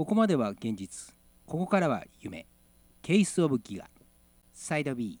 [0.00, 1.14] ここまでは現実。
[1.44, 2.46] ここからは夢。
[3.02, 3.90] ケースオブギガ
[4.54, 5.20] サイド B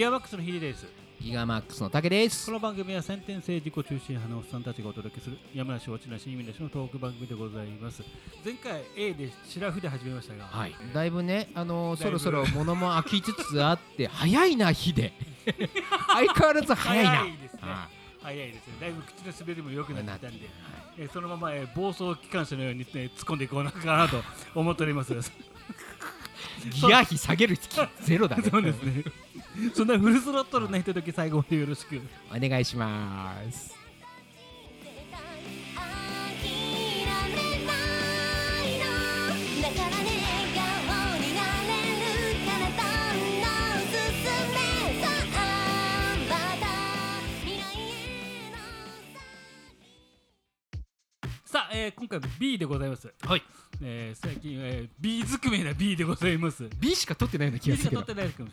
[0.00, 0.86] ギアバックスのヒデです。
[1.20, 2.46] ギガマックスの竹です。
[2.46, 8.02] この番組は先天性自己中心派のおっさんたちがお届けする山梨落ちなし意味なしのトーク番組でございます。
[8.42, 10.74] 前回 A でシラフで始めましたが、はい。
[10.94, 15.12] だいぶねあのーそろそろ物も飽きつつあって早いな日で
[16.08, 17.10] 相変わらず早いな。
[17.10, 17.60] 早いですね。
[17.60, 17.88] は
[18.22, 18.72] 早いですね。
[18.80, 20.50] だいぶ口の滑りも良くなってきたんでなって
[20.96, 24.22] えーそのまま、えー暴走機関車のように、ね、突っ込んでいこうかなと
[24.54, 25.12] 思っております
[26.68, 27.68] ギア比下げる気
[28.02, 28.44] ゼロだね。
[28.50, 29.04] そうですね。
[29.74, 32.00] そんなフルスロットルなひととき最後までよろしく。
[32.30, 33.74] お願いします。
[51.44, 53.12] さあえー今回は B でございます。
[53.22, 53.42] はい
[53.82, 56.68] えー最近、えー、B ずくめな B でございます。
[56.78, 58.50] B しか取ってないような気がするけど。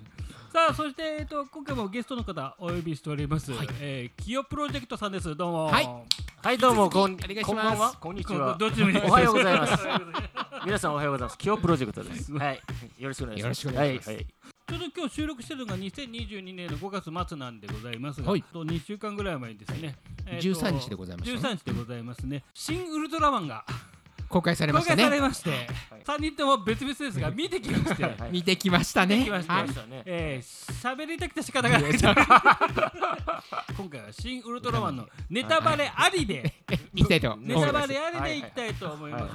[0.52, 3.68] さあそして、えー、と今回もゲストの方お呼びしております、はい。
[3.82, 5.36] えー、キヨプロジェクトさんです。
[5.36, 5.66] どうも。
[5.66, 5.90] はい。
[6.42, 6.90] はいどうも。
[6.90, 7.94] こんこんばんは。
[8.00, 8.56] こんにちは。
[8.58, 9.84] どっちでもおはようございます。
[10.66, 11.38] 皆さんおはようございます。
[11.38, 12.32] キヨプロジェクトです。
[12.34, 12.62] はい。
[12.98, 13.68] よろしくお願いします。
[13.68, 14.00] はいはい。
[14.00, 18.44] ちょうど今日収録してるのが2022年の5月末なんでございますが、はい。
[18.50, 21.48] あと2週間ぐらい前にですね、えーと13日でございましたね。
[21.54, 22.44] 13日でございますね。
[22.54, 23.66] 新ウルトラマンが
[24.30, 25.68] 公開されま公開されしたねまして、
[26.06, 29.18] 3人とも別々ですが見てきまして、は い見てきましたね。
[29.18, 31.92] 見てきましたねえー、喋りたくて仕方がない。
[33.78, 36.54] 今回は新ウルトラマンのネタバレありで
[36.94, 37.60] 行きたいと思います。
[37.60, 39.32] ネタバレありでいきたいと思います、はい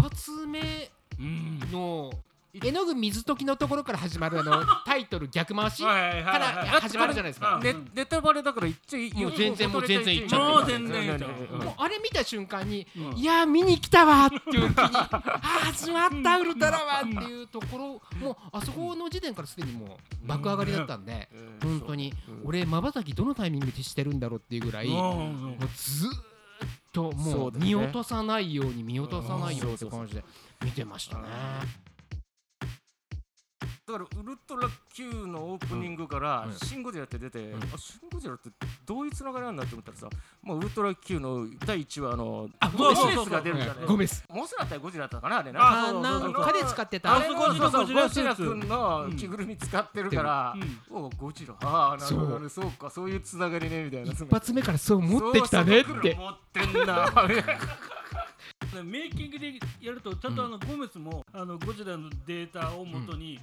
[0.00, 2.10] 一発目うんの
[2.52, 7.56] 絵の具水溶きのところから始まるあの タイトル逆回しからはい始まるじゃないですか。
[7.56, 7.62] うん。
[7.62, 13.16] ネネタバレだから言っちゃいいもう全然もう全然言っちゃもう全然言っちゃうあれ見た瞬間に、うん。
[13.16, 15.40] いやー見に来たわーっていう気に あー
[15.72, 21.28] 始まったウルトラマンっていうところもうあそこの時点からすでにもう爆上がりだったんで、
[21.62, 21.78] うん。
[21.78, 22.42] 本当にうん。
[22.44, 25.52] 俺まばたきどのタイミングでしてるんだろうっていうぐらい、もうん。
[25.52, 26.18] うずーっ
[26.92, 30.24] ともそう見落とさないように見落とさないようにって感じで
[30.62, 31.28] 見てましたね。
[33.90, 36.54] だからウルトラ Q のオープニングからうん。
[36.54, 37.54] シン・ゴジラって出て、ん。
[37.56, 38.50] あシン・ゴジラって
[38.86, 40.08] どういうつながりなんだって思ったらさ、
[40.42, 43.86] もうウルトラ Q の第1話のあゴメスが出るじゃない。
[43.86, 44.24] ゴメス。
[44.28, 45.60] モスラ対ゴジラだったかなあれな。
[45.62, 50.54] あそうそうかで使ってたあれのそうそうゴジラゴジラ君の着ぐるみ使ってるから、
[50.90, 51.04] うん。
[51.04, 51.54] おゴジラ。
[51.62, 54.12] ああなるほどそうねそうかそういうつながりねみたいな。
[54.12, 56.14] 一発目からそう持ってきたねって。
[56.14, 57.10] 持ってんな
[58.84, 63.40] メイキングでやるとちゃんとあのゴメスもあのゴジラのデータを元に、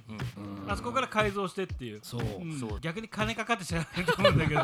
[0.66, 2.80] あそこから改造してっていう、そう。
[2.80, 4.62] 逆に金かかって知らないと思うんだけど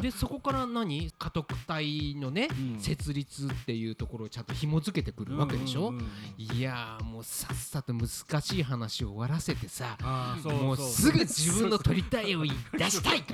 [0.00, 1.10] でそこから何？
[1.18, 2.80] 家督隊のね、うん。
[2.80, 5.92] 設立っていうところをちゃんと紐付けてくるわけでしょ、
[6.36, 8.08] いやーもうさっさと難
[8.40, 9.96] しい話を終わらせてさ
[10.44, 13.24] もうすぐ自分の取りたいを言い出したい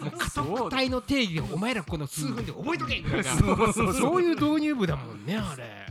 [0.00, 3.24] もう家督隊の定義をお前らこの数分で覚えとけみたいな。
[3.24, 3.94] そうそう。
[3.94, 5.86] そういう導入部だもんねあれ。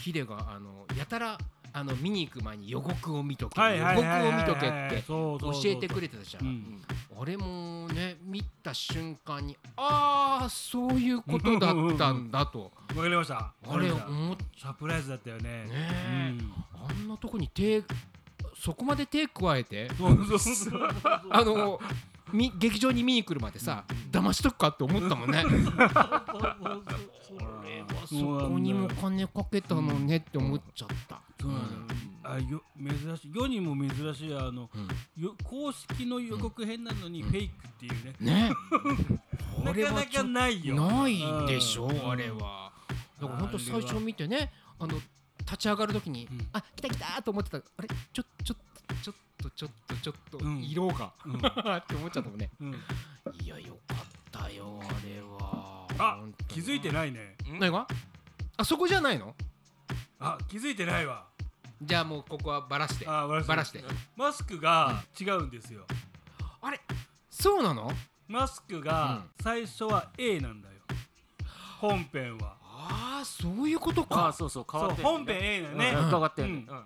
[0.00, 1.38] ヒデがあのやたら
[1.78, 3.60] あの見に行く前に予告を見とけ。
[3.60, 6.48] 予告を見とけって教えてくれてたじゃうん。
[6.48, 6.82] ん
[7.20, 12.72] あれもね見た瞬間にああそういうことだったんだと。
[12.96, 13.52] わかりました。
[13.68, 15.68] あれ思っサプライズだったよね。
[16.74, 17.82] あんなとこに手
[18.56, 19.88] そこまで手加えて？
[21.30, 21.80] あの
[22.32, 25.44] み劇場に見に来るまでさ騙しとくかって思ったもんね。
[28.08, 31.20] そこにも金かけたのねって思っちゃった。
[31.40, 31.64] そうなの
[32.24, 33.32] あよ珍しい。
[33.34, 35.22] 世にも珍しいあの、うん。
[35.22, 38.52] よ公式の予告編なのにフェイクっていうね、ね。
[39.64, 40.74] なかなかないよ。
[40.74, 42.10] ないでしょうん。
[42.10, 42.72] あれは。
[43.20, 44.94] だから本当最初見てねあの
[45.38, 46.48] 立ち上がるときにうん。
[46.52, 47.58] あ来た来たと思ってた。
[47.58, 48.67] あれちょちょちょっと
[49.54, 50.62] ちょっとちょっとうん。
[50.62, 51.36] 色がうん。
[51.38, 51.40] っ
[51.86, 52.50] て思っちゃったもんね。
[52.60, 52.72] うん。
[53.42, 53.98] いやよかっ
[54.30, 55.86] たよあれは。
[55.98, 57.36] あ気づいてないね。
[57.58, 57.86] 何が？
[58.56, 59.34] あそこじゃないの？
[60.20, 61.26] あ気づいてないわ。
[61.80, 63.06] じゃあもうここはバラして。
[63.08, 63.82] あバラして。
[64.16, 65.86] マスクが違うんですよ。
[66.60, 66.80] あれ？
[67.30, 67.92] そうなの？
[68.26, 70.74] マスクが最初は A なんだよ。
[71.80, 72.56] 本編は。
[72.62, 75.90] ああそういうことああかそうそう変わってそう本編 A だよね。
[75.90, 76.10] うん。
[76.10, 76.66] 変わってんうん。
[76.66, 76.84] の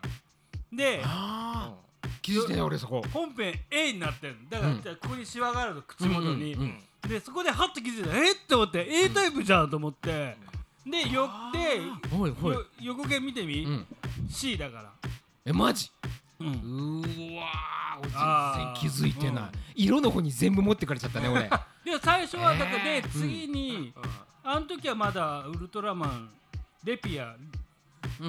[0.73, 1.75] であ
[2.23, 3.03] 気づいて俺そこ。
[3.13, 4.79] 本編 A になってるだから、うん。
[4.79, 7.11] ここにシワがあるの口元に、うんうんうん。
[7.11, 10.37] でそこでハッと気づいたえっって思って A タイプじゃんと思って、
[10.87, 12.55] でよってほいほい。
[12.55, 13.87] よ横毛見てみ、うん。
[14.31, 14.93] C だから、
[15.45, 15.91] えマジ？
[16.41, 16.47] うん。
[16.47, 19.85] うーわー全然気づいてない。
[19.85, 21.43] 色の方に全部持ってかれちゃったね俺。
[21.85, 23.93] で最初はだからで、えー次に、
[24.45, 26.31] あの時はまだウルトラマン
[26.85, 27.51] レピア、うん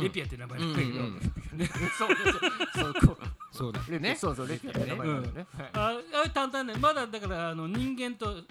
[0.02, 1.68] レピアって名前なんだけど、うんうんうん。
[1.98, 3.16] そうそうそう。
[3.16, 3.18] こ
[3.52, 5.70] そうだうレピねそうそうレピアって名前なんだよねはい。
[5.74, 6.80] ああ淡々ね。
[6.80, 8.44] まだだからあの人間と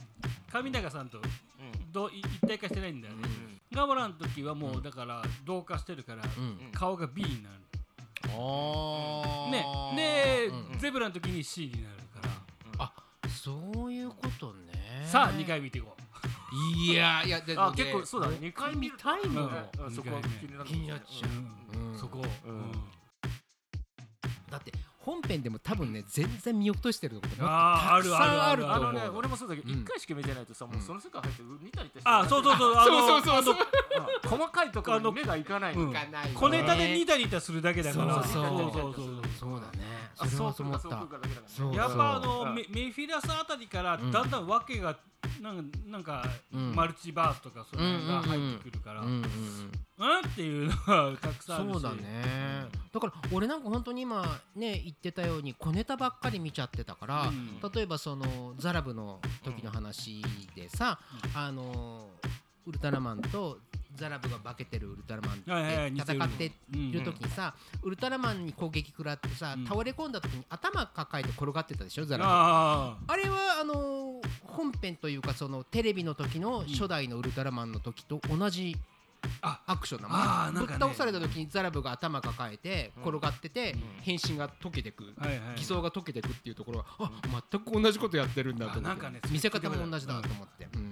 [0.52, 1.20] 上永さんと
[1.90, 3.28] ど一体化してないんだよね、
[3.70, 6.72] ガモラの時はもうだから同化してるから、うん。
[6.72, 7.56] 顔が B になる。
[8.24, 9.64] あね。
[9.66, 12.92] ーで、うんゼブラの時に C になるから、あ
[13.28, 15.06] そういうことね。
[15.06, 15.94] さあ2回見ていこ
[16.52, 18.36] いやいやであで結構そうだね。
[18.40, 19.84] 2回見るタイムうん。
[19.86, 22.72] うんそこは気になる気になっちゃう、んそこ、うん。
[24.50, 29.78] だって本編でも多分ね全然見落としてるところあーたくさんあるとあ思うのね俺もそうだけどうん。
[29.80, 33.54] 1回しか見てないとさもうその世界入って見たりってあそうそうそうあのそうそうそう
[34.24, 35.74] あ細かいところに目がいかない
[36.34, 38.22] 小ネタでニタニタするだけだから。
[38.22, 38.94] そうそうそう。
[39.40, 40.92] そうだねあそれはそうかそう
[41.46, 41.74] そう。
[41.74, 44.46] やっぱあうんのメメフィラスあたりからうんだんだん。
[44.46, 44.96] 訳が
[45.40, 46.74] なんかなんかうん。
[46.74, 49.00] マルチバースとかその辺が入ってくるから。
[49.00, 49.72] うんうんうんうん
[50.02, 51.72] っていうのがたくさんあるし。
[51.74, 52.66] そうだね。
[52.92, 57.60] だから俺なんか本当に今ね言ってたように小ネタばっかり見ちゃってたから、うん。
[57.72, 60.24] 例えばそのザラブの時の話
[60.56, 60.98] でさ、
[61.34, 62.08] あの
[62.66, 63.58] ウルトラマンと
[63.96, 65.38] ザラブが化けてるウルトラマンっ
[65.92, 69.66] て戦っている時にさ、ウルトラマンに攻撃食らってさ、うん。
[69.66, 72.30] 倒れ込んだ時に頭抱えて転がってたでしょザラブ。
[72.30, 78.76] ああれはあのー本編というかそのテレビの時の初代のウルトラマンの時と同じ
[79.40, 80.78] あアクションなのぶっあーなんかね。
[80.80, 85.04] 倒された時にザラブが頭抱えて転がってて変身が溶けてく
[85.56, 87.10] 偽装が溶けてくっていうところはあ
[87.50, 89.28] 全く同じことやってるんだと思って。
[89.30, 90.68] 見せ方も同じだなと思って。
[90.74, 90.91] うん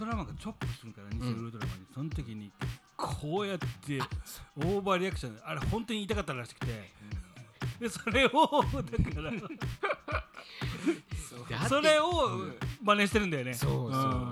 [0.00, 1.86] トラマンがチョップするから偽ウルトラマンに。
[1.94, 2.50] その時に
[2.96, 3.66] こうやって
[4.56, 5.38] オーバーリアクション。
[5.44, 6.90] あれ本当に痛かったらしくて。
[7.78, 8.40] でそれをだか
[11.50, 12.46] ら それを
[12.82, 13.52] 真似してるんだよね。
[13.52, 14.29] そうそう、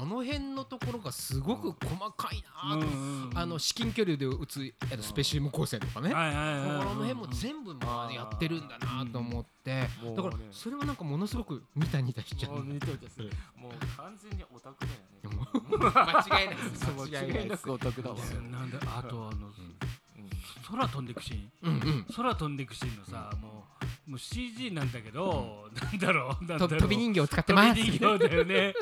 [0.00, 10.16] んあの辺のところがすごく細かいなと、うんうんあの至近距離で撃つスペシウム光線とかね、はいはいはいだからあの辺も全部まあやってるんだなと思って、うん。
[10.16, 15.40] だからそれはなんかものすごくニタニタしちゃうもう完全にオタクだよね。
[15.80, 16.56] 間違いない
[17.30, 18.16] 間違いなくオタクだわ。
[18.50, 19.52] なんであとあの
[20.68, 22.06] 空飛んでくシーン。
[22.14, 23.66] 空飛んでくシーンのさも
[24.06, 26.44] うもう CG なんだけどなんだろう。
[26.44, 26.68] なんだろう。
[26.68, 27.80] と飛び人形を使ってます。
[27.80, 28.74] 飛び人形だよね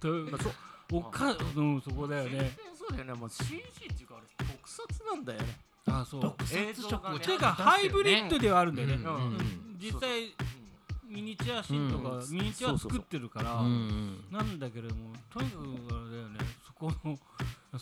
[0.00, 0.52] とまあそう
[0.90, 2.56] おかうんそこだよね。
[2.74, 3.12] そうだよね。
[3.14, 3.56] もう CG
[3.92, 5.58] っていうかあれ特撮なんだよね。
[5.86, 6.22] あそう。
[6.22, 7.18] 特撮映像がね。
[7.20, 8.76] ていうかハイブリッドではあるん。
[8.76, 9.76] だよね、うん。
[9.78, 10.34] 実際
[11.06, 12.30] ミニチュアシーンとか、うん。
[12.30, 13.62] ミニチュア作ってるから、
[14.30, 16.38] なんだけれどもとにかくあれだよね。
[16.66, 17.18] そこの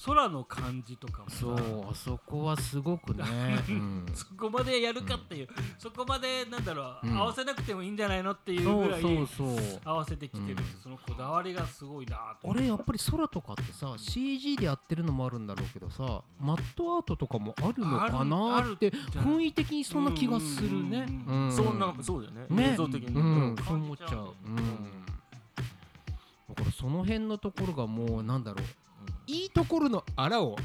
[0.04, 1.36] 空の感じとかもさ。
[1.36, 3.24] そうあそこはすごくね、
[3.68, 4.06] うん。
[4.12, 5.48] そこまでやるかっていう、
[5.78, 7.16] そこまでなんだろう、うん。
[7.16, 10.56] 合わせなくてもいいんじゃないのっていうそうぐらいそうそう合わせてきてる。
[10.82, 21.06] そのこだわりがすごいなとあれやっぱり空とかってさ CG でやってるのもあるんだろうけどさマットアートとかもあるのかなって雰囲気的にそんな気がするね。
[21.08, 22.46] うんうんうんそんなそうだよね。
[22.50, 22.72] ね。
[22.72, 24.34] 映像的にうん、そう感思っちゃう。
[24.44, 28.85] うん、だからその辺のところがもうなんだろう
[29.26, 30.56] いいところのあらを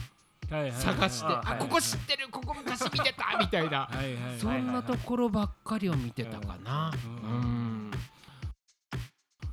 [0.49, 3.89] はいはいはい探して、あここ知ってるここ昔見てた みたいな。
[4.39, 6.91] そんなところばっかりを見てたかな。
[6.93, 7.87] ううん。
[7.87, 7.91] ん。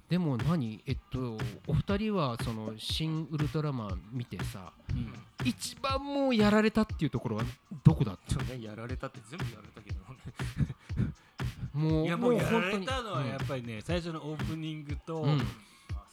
[0.09, 0.83] でも何？
[0.87, 5.13] えっとお二人はその新ウルトラマン見てさうん。
[5.45, 7.45] 一番もうやられたっていうところは
[7.85, 8.43] どこだった？
[8.45, 10.01] ねやられたって全部やられたけど
[11.79, 15.41] もういやもうやられたのはやっぱりね、最初のオープニングと、うん。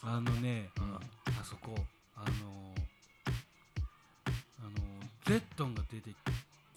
[0.03, 0.95] あのね、うん。
[0.95, 0.99] あ
[1.43, 1.75] そこ
[2.15, 2.54] あの
[5.25, 6.15] ゼットンが出てき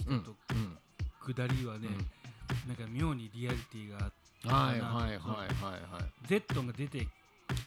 [0.08, 1.34] うんとうん。
[1.34, 1.88] 下りはね、
[2.66, 4.12] なんか妙にリアリティがあっ
[4.42, 6.26] てはいはいはいはいはい。
[6.26, 7.06] ゼットンが出てき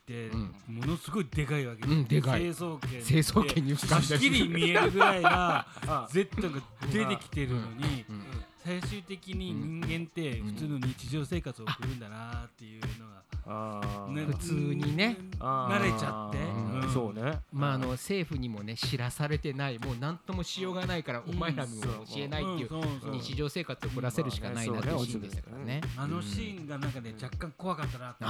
[0.08, 0.56] て、うん。
[0.68, 2.42] ものすごいでかいわけうんでかい。
[2.42, 3.04] 成層圏。
[3.04, 4.48] 成層圏にはっきり。
[4.48, 6.62] 見えるぐらいな あゼットンが
[6.92, 8.26] 出てきてるのに、うん
[8.64, 14.12] 最終的に人間って普通の日常生活を送るんだなっていうのが、あー。
[14.12, 15.18] ね普通にね。
[15.40, 16.38] 慣れちゃって。
[16.38, 16.94] うん。
[16.94, 17.40] そうね。
[17.52, 19.80] まああの政府にもね知らされてない。
[19.80, 22.70] もう何ともしようがないからお前らにも教えないっていう
[23.14, 25.82] 日常生活を暮らせるしかないなっていうシーンでしたからね。
[25.98, 28.26] あのシーンがなんかね、若干怖かったなって。
[28.26, 28.28] あ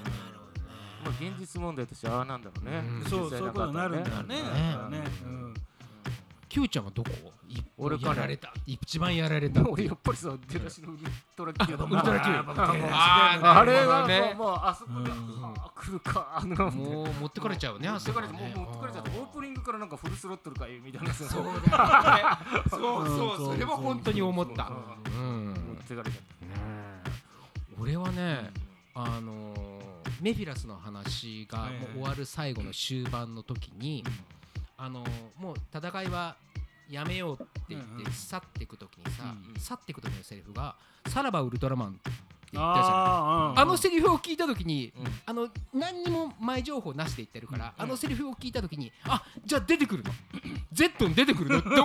[0.00, 0.04] ー。
[0.04, 0.64] なるほどね
[1.04, 2.82] まあ現実問題としてああなんだろうね。
[3.02, 3.10] うん。
[3.10, 4.34] そうそういうことになるんだよね。
[4.34, 5.04] ねね。
[5.26, 5.28] う
[6.54, 7.10] んキューちゃんはどこ？
[7.48, 8.54] い俺かねやられた。
[8.66, 10.98] 一番やられた俺やっぱりさ出だしのウル
[11.36, 12.30] トラ Q だウルトラ Q
[12.92, 14.34] ああれがなるほどね。
[14.38, 16.32] もうあそこで来るか。
[16.36, 18.54] あのもう持ってかれちゃうね持ってかれてあそこね。
[18.54, 20.80] もう持ってかれちゃってオープニングからなんかフルスロットルかい？
[20.80, 21.12] みたいな。
[21.12, 21.44] さそう
[22.70, 23.54] そうそう。
[23.54, 24.66] それは本当に思った。
[24.68, 25.22] そうう。
[25.22, 25.54] ん。
[25.54, 26.44] 持ってかれちゃって。
[26.46, 27.10] ねえ
[27.80, 28.50] 俺はね
[28.94, 29.74] あのー
[30.20, 34.04] メフィラスの話がもう終わる最後の終盤の時に
[34.76, 36.36] あのーもう戦いは
[36.88, 40.76] やめようって言って去っていく時にさうん去っていく時のセリフが
[41.08, 42.00] 「さらばウルトラマン」
[42.54, 45.06] って言ったじゃないあのセリフを聞いた時にうん。
[45.26, 47.84] あの何にも前情報なしで言ってるから、うん。
[47.84, 50.10] あのセリフを聞いた時にあじゃあ出てくるの。
[50.72, 51.58] Z に出てくるの。
[51.58, 51.84] って思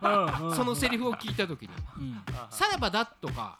[0.00, 1.68] たのそのセリフを聞いた時に。
[1.98, 3.58] うん「さらばだ」とか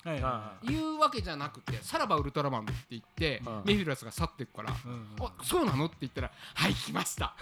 [0.62, 3.62] 言うわけじゃなくて「さらばウルトラマン」って言ってうん。
[3.64, 7.35] メフィラスが去っていくからいうん「あそうなの?」って言ったら「はい来ました。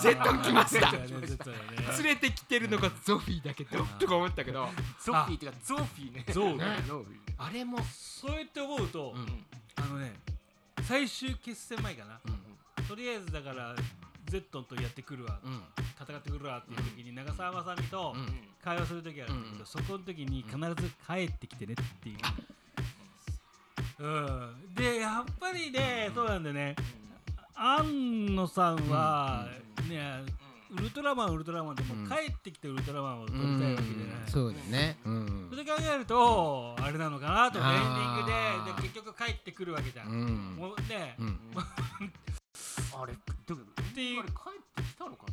[0.00, 0.92] Z 来ました。
[0.92, 4.68] 連れてきてるのがゾフィーだけど」とか思ったけど。
[5.00, 6.24] ゾフィーっていうかゾフィーね。
[6.32, 6.82] ゾウね。
[6.86, 7.78] ゾフィーあれも
[8.20, 9.44] そうやって思うとうん
[9.76, 10.12] あのね
[10.88, 12.18] 最終決戦前かな。
[12.24, 12.46] うん
[12.88, 13.74] とりあえずだから
[14.26, 15.38] ゼットンとやってくるわ。
[15.44, 15.60] うん。
[16.00, 18.28] 戦ってくるわっていう時に長澤まさみとうん。
[18.62, 22.16] 会話する時があるんだけど、うんそこの時に必ず帰ってきてねっていう。
[23.98, 26.76] うん、でやっぱりね、そうなんだよね。
[27.54, 29.48] 庵野さんは、
[29.88, 30.22] ね
[30.78, 32.08] ウルトラマンウルトラマンでもうん。
[32.08, 34.28] 帰ってきてウルトラマンを撮りうたいわけじゃない、ん。
[34.28, 34.98] そうだよね。
[35.04, 35.48] うん。
[35.50, 40.56] それ考えるとあれなのかなとエンディンあグでーで結局帰ってくるわけじゃん、うん。
[40.56, 41.38] もうね、うん。
[41.56, 43.58] あれだけど
[43.94, 45.26] ていうあれ帰ってきたのか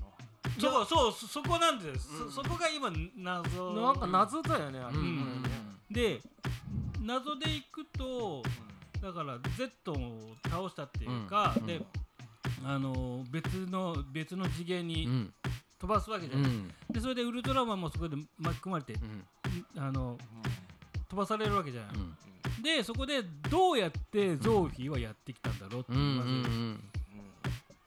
[0.60, 3.74] そうそうそそこなんです、そそこが今謎。
[3.74, 5.42] ななんか謎だよねあれうん。
[5.44, 5.50] ね
[5.90, 6.22] で
[7.02, 8.44] 謎でいくと
[9.02, 11.66] だから Z を倒したっていうか、うん。
[11.66, 11.82] で
[12.66, 15.34] あの別の別の次元うにん。
[15.80, 16.68] 飛ばすわけじゃない、うん。
[16.90, 19.82] でそれでウルトラマンもそこで巻き込まれて、うん。
[19.82, 20.18] あの
[21.10, 22.64] 飛ばされるわけじゃない、うん。
[22.64, 26.84] でそこでどうやってゾーフィーはやってきたんだろうってうんいうまず、うん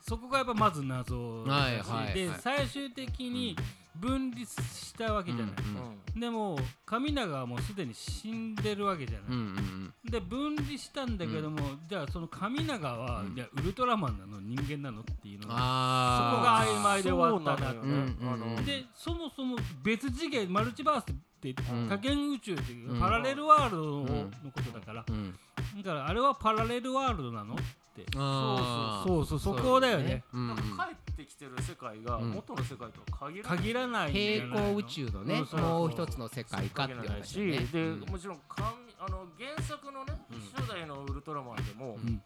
[0.09, 2.39] そこがやっぱまず謎だし、はいはいではい。
[2.41, 3.57] 最終的に
[4.01, 13.35] 分離したわけじゃない、でも神永はもうすでに死んでるわけじゃない、うんうんで分離したんだけども、じゃあその神永は、うん。
[13.37, 18.15] いやウルトラマンなの人間なのっていうのがあそこが曖昧で終わったなそうなのよね。
[18.21, 21.55] うんあのでそもそも別次元マルチバースってん
[21.89, 23.01] 多元宇宙っていう、うん。
[23.01, 25.05] パラレルワールドの,、ことだから。
[25.05, 27.55] だからあれはパラレルワールドなの？
[27.55, 27.57] っ
[28.05, 28.07] て。
[28.17, 29.09] あー。
[29.09, 30.23] そうそうそこだよね。
[30.33, 30.49] うんうん。
[30.49, 32.31] なんか帰ってきてる世界がうん。
[32.33, 34.13] 元の世界とは限らない。
[34.13, 35.61] 平行宇宙のねうんそう。
[35.61, 37.59] もう一つの世界かっていう話だね。
[37.73, 38.01] で、うん。
[38.01, 38.67] もちろん神
[38.99, 40.41] あの原作のね、うん。
[40.55, 42.23] 初代のウルトラマンでも、うん。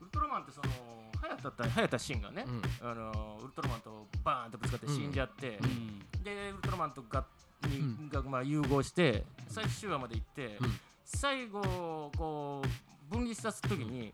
[0.00, 0.68] ウルトラマンってその
[1.20, 2.88] 早田対早田シンがね、うん。
[2.88, 6.22] あのウルトラマンとバーンとぶつかって死んじゃって、うん。
[6.22, 7.24] でウルトラマンとが
[7.68, 8.08] に、うん。
[8.08, 10.80] がまあ融合して最終話まで行って、うん。
[11.04, 14.10] 最後こう分離した時に、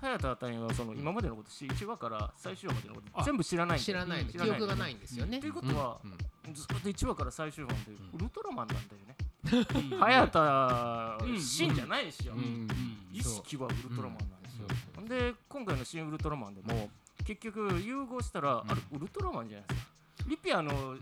[0.00, 4.30] 早田隊員はその今までのこと1話から最終話までのことあ全部知らない知らないの。
[4.30, 5.40] 記憶がないんですよね。
[5.40, 5.98] ということは
[6.46, 6.54] うん。
[6.54, 8.20] ずっと1話から最終話までうん。
[8.20, 12.40] ウルトラマンなんだよね、早田うん シンじゃないしよ、うん。
[12.40, 12.68] うん。
[13.12, 14.68] 意識はウルトラマンなんですよ、
[15.08, 16.90] で今回の新ウルトラマンでも
[17.24, 18.70] 結局融合したら、ん。
[18.70, 19.88] あれウルトラマンじゃないですか。
[20.28, 20.96] リピアの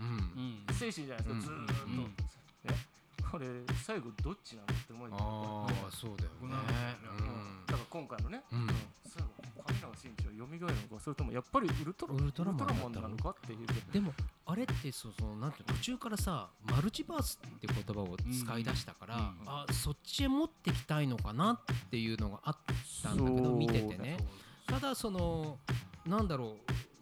[0.73, 1.41] 精神じゃないですか、うん。
[1.41, 2.15] ずーっと、うん。
[2.65, 2.96] え
[3.31, 3.45] これ
[3.85, 6.55] 最後どっちなのって思いああそうだよね。
[7.19, 7.65] うん。
[7.67, 8.67] だから今回のね、うん。
[9.03, 9.29] 最後
[9.67, 12.87] 神永真一は蘇るのかそれともやっぱりウルトラウルトラマンだったの？
[12.87, 13.67] ウルトラマンなのかっていう。
[13.91, 14.13] でも
[14.45, 19.23] あれってそうそうなんていうの途中からさマルチバースって言葉を使い出したから、うん。
[19.45, 22.57] あそっちへ持ってきたいのかなっていうのがあっ
[23.03, 24.17] たんだけど見ててね。
[24.67, 25.57] ただその
[26.05, 26.55] なんだろ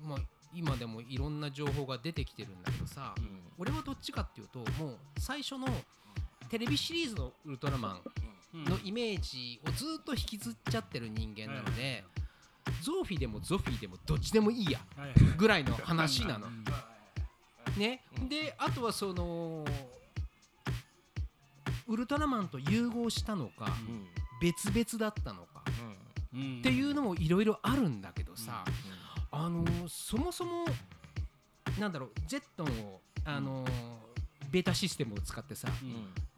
[0.04, 0.20] うまあ
[0.54, 3.42] 今でもいろんな情報が出てきてるんだけどさ、うん。
[3.58, 5.68] 俺はどっちかっていうともう最初の
[6.50, 8.00] テレビシリーズのウルトラマ
[8.54, 8.62] うん。
[8.62, 12.06] ンのイメージをずっと引きずっちゃってる人間なので、
[12.82, 15.14] ゾーフィーでもゾフィーでもどっちでもいいやはい。
[15.38, 16.48] ぐらいの話なの。
[16.48, 16.50] う。
[16.52, 16.64] ん。
[17.78, 19.66] ね、であとはその
[21.88, 24.08] ウルトラマンと融合したのかうん。
[24.42, 25.64] 別々だったのか
[26.34, 26.60] うん。
[26.60, 28.64] っていうのもいろいろあるんだけどさ、
[29.32, 30.66] あのーそもそも
[31.80, 33.70] なんだろうジェットンを、あのー
[34.56, 35.68] ベータシステムを使ってさ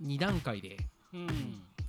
[0.01, 0.07] うん。
[0.07, 0.75] 2段階で
[1.13, 1.27] うん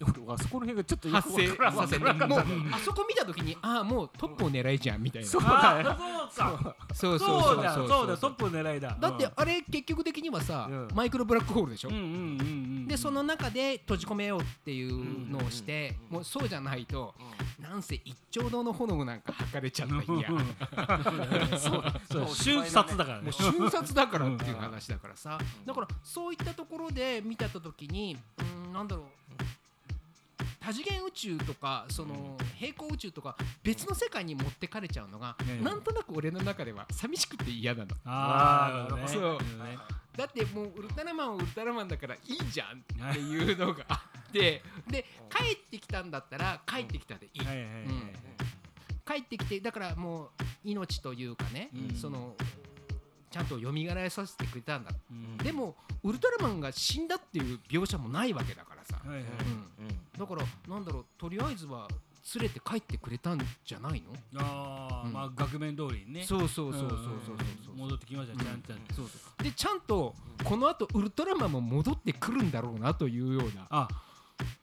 [0.01, 2.39] 俺あそこの辺がちょっとよ発生させてもう
[2.73, 5.29] あそこ見た時に ああもうトップを狙いじゃんみたいな。
[5.29, 5.43] そう。
[5.43, 5.85] そうだ
[6.31, 7.41] そうかそうそう。
[7.43, 8.97] そうだそうだトップ狙いだ。
[9.01, 10.89] だってあれ結局的にはさ、うん。
[10.95, 11.91] マイクロブラックホールでしょ、
[12.89, 17.15] でその中で閉じ込めようっていうのをして、もうそうじゃないと、
[17.59, 20.41] なんせ一丁堂の炎なんか測れちゃった日や、 も
[21.59, 22.29] そう。
[22.29, 23.29] 瞬殺だからね。
[23.29, 29.07] う瞬殺だからっていう話だからさ、だからそういったところで見た時にうんなんだろう
[30.69, 37.89] 多次元宇宙とかその平行宇宙とか別の世界に持ってかれちゃうのが、ねなんとなく俺の中では寂しくて嫌なの。
[38.05, 39.03] ああね。
[39.07, 39.39] そう。
[40.15, 48.13] だってもうウルトラマンはウルトラマンだからいいじゃんっていうのがあって で帰ってきたんだったら帰ってきたでいい、はいはいはいはいうん。
[49.07, 50.31] 帰ってきてだからもう
[50.65, 51.97] 命というかね、うん。
[51.97, 55.37] そのちゃんと蘇らさせてくれたんだ、うん。
[55.39, 59.25] でもウルトラマンが死んだっていう描写もないわけだからさ、はいはい
[59.81, 60.19] うん。
[60.19, 60.43] だから
[60.75, 61.89] なんだろうとりあえずは
[62.35, 64.39] 連れて帰ってくれたんじゃないの、うん。
[64.39, 66.25] ああまあ額面通りにね。
[66.25, 67.75] そうそうそうそうそうそうそう。
[67.77, 68.79] 戻ってきましたちゃんちゃん。
[68.81, 70.15] とそうそうでちゃんと
[70.45, 73.89] このあとウルトラマンも戻ってくるんだろうなというような、あ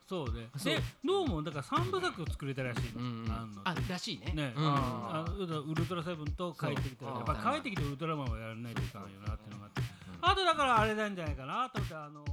[0.07, 0.49] そうね。
[0.55, 0.75] そう。
[0.75, 3.03] でどうもだから三部作を作れたらしいの。
[3.03, 4.33] うんあんのあらしいね。
[4.35, 4.53] ね。
[4.55, 4.65] うん。
[4.65, 9.81] あウルウルトラセブンと帰ってきたやっぱ帰ってきてウルトラマンはやらないといかんよなっていうのがあって。
[10.21, 12.23] あとだからあれなんじゃないかなと思ってあの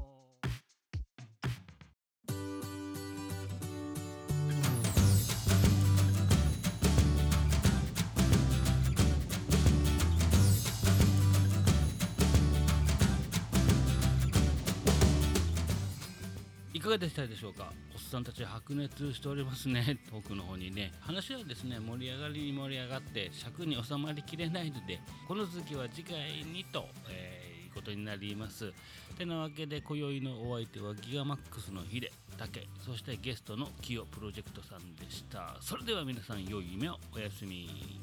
[16.82, 17.72] かがでしたでしょうか？
[17.94, 19.98] おっさんたち白熱しておりますね。
[20.10, 20.90] トークの方にね。
[21.00, 24.98] 話はですね盛り上がりに盛り上がって尺に収まりきれないので
[25.28, 28.72] この続きは次回にと、えーいうことになります。
[29.16, 35.56] てなわけで今宵のお相手はギガマックスのヒデだけそしてゲストのキヨプロジェクトさんでした。
[35.60, 36.98] それでは皆さん良い夢を。
[37.14, 38.01] おやすみ。